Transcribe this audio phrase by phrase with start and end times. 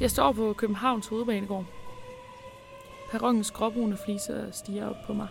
[0.00, 1.66] Jeg står på Københavns hovedbanegård.
[3.10, 5.28] Perrongens gråbrune fliser stiger op på mig,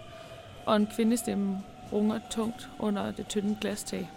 [0.66, 1.58] og en kvindestemme
[1.94, 4.10] runger tungt under det tynde glastag.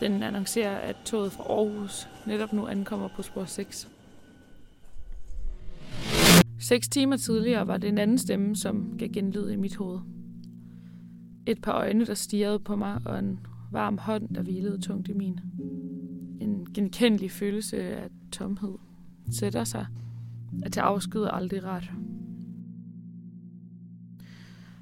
[0.00, 3.88] Den annoncerer, at toget fra Aarhus netop nu ankommer på spor 6.
[6.60, 10.00] Seks timer tidligere var det en anden stemme, som gav genlyd i mit hoved.
[11.46, 13.40] Et par øjne, der stirrede på mig, og en
[13.72, 15.40] varm hånd, der hvilede tungt i min.
[16.40, 18.74] En genkendelig følelse af tomhed
[19.30, 19.86] sætter sig,
[20.62, 21.90] at det afsked er aldrig ret.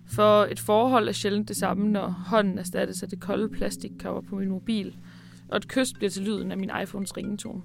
[0.07, 4.37] For et forhold er sjældent det samme, når hånden erstattes af det kolde plastikcover på
[4.37, 4.97] min mobil,
[5.49, 7.63] og et kys bliver til lyden af min iPhones ringetone.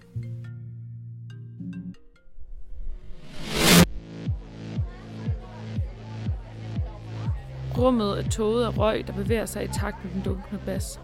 [7.78, 11.00] Rummet er tåget af røg, der bevæger sig i takt med den dunkende bas.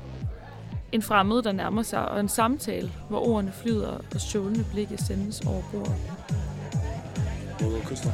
[0.94, 5.42] En fremmed, der nærmer sig, og en samtale, hvor ordene flyder og sjålende blikke sendes
[5.42, 5.96] over bordet.
[7.62, 8.14] Må du kysse dig?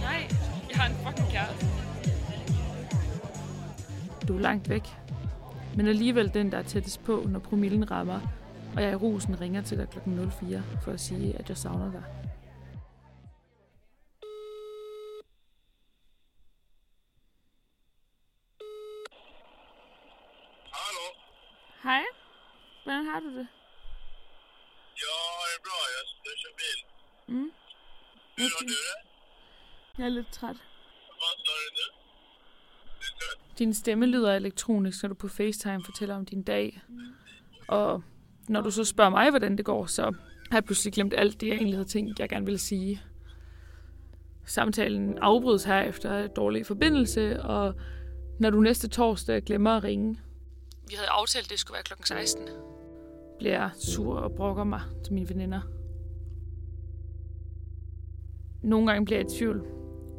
[0.00, 0.28] Nej,
[0.70, 1.66] jeg har en fucking kæreste.
[4.28, 4.82] Du er langt væk,
[5.76, 8.20] men alligevel den, der er tættest på, når promillen rammer,
[8.76, 9.98] og jeg i rusen ringer til dig kl.
[10.30, 12.02] 04 for at sige, at jeg savner dig.
[20.72, 21.29] Hallå?
[21.82, 22.02] Hej,
[22.84, 23.46] hvordan har du det?
[25.02, 25.80] Ja, det är bra.
[25.96, 26.80] Jag, jag kör bil.
[27.28, 27.50] Mm.
[28.36, 28.96] Hur har du det?
[29.98, 30.56] Jeg er lidt træt.
[31.20, 32.00] Vad sa du nu?
[33.58, 36.82] Din stemme lyder elektronisk, når du på FaceTime fortæller om din dag.
[37.68, 38.02] Og
[38.48, 40.02] når du så spørger mig, hvordan det går, så
[40.50, 43.02] har jeg pludselig glemt alt det, jeg egentlig havde tænkt, jeg gerne ville sige.
[44.46, 47.74] Samtalen afbrydes her efter dårlig forbindelse, og
[48.40, 50.20] når du næste torsdag glemmer at ringe.
[50.90, 52.48] Vi havde aftalt, at det skulle være klokken 16.
[53.38, 55.60] Bliver sur og brokker mig til mine veninder.
[58.62, 59.66] Nogle gange bliver jeg i tvivl.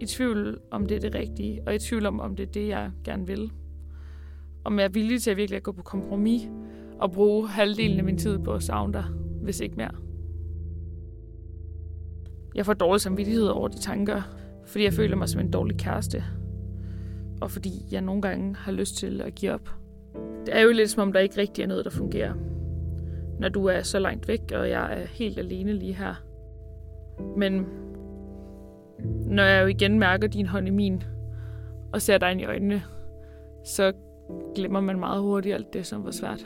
[0.01, 2.67] I tvivl om det er det rigtige, og i tvivl om, om det er det,
[2.67, 3.51] jeg gerne vil.
[4.63, 6.41] Om jeg er villig til at virkelig at gå på kompromis
[6.99, 9.03] og bruge halvdelen af min tid på at savne dig,
[9.41, 9.91] hvis ikke mere.
[12.55, 14.21] Jeg får dårlig samvittighed over de tanker,
[14.65, 16.23] fordi jeg føler mig som en dårlig kæreste.
[17.41, 19.80] Og fordi jeg nogle gange har lyst til at give op.
[20.45, 22.33] Det er jo lidt som om, der ikke rigtig er noget, der fungerer.
[23.39, 26.23] Når du er så langt væk, og jeg er helt alene lige her.
[27.37, 27.65] Men
[29.25, 31.03] når jeg jo igen mærker din hånd i min,
[31.93, 32.83] og ser dig ind i øjnene,
[33.65, 33.93] så
[34.55, 36.45] glemmer man meget hurtigt alt det, som var svært.